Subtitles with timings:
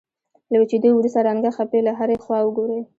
[0.51, 2.81] له وچېدو وروسته رنګه خپې له هرې خوا وګورئ.